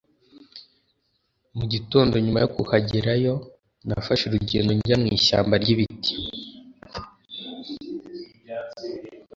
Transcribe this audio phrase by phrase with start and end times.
[1.57, 3.33] mu gitondo nyuma yo kuhagerayo,
[3.87, 6.13] nafashe urugendo njya mu ishyamba ry'ibiti